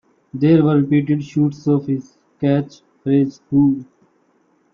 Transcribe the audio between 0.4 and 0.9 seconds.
were